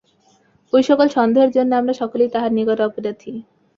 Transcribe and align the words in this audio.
ঐ 0.73 0.81
সকল 0.81 1.07
সন্দেহের 1.17 1.51
জন্য 1.51 1.71
আমরা 1.75 1.93
সকলেই 2.01 2.29
তাঁহার 2.33 2.51
নিকট 2.53 2.79
অপরাধী। 2.81 3.33